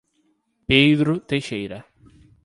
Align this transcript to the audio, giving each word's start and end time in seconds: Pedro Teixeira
Pedro 0.65 1.19
Teixeira 1.19 1.85